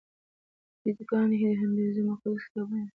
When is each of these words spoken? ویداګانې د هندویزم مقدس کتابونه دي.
ویداګانې 0.83 1.35
د 1.51 1.53
هندویزم 1.61 2.05
مقدس 2.11 2.41
کتابونه 2.47 2.83
دي. 2.85 2.89